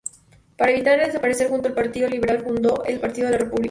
[0.57, 3.59] Para evitar desaparecer junto al Partido Liberal fundó el Partido de la República.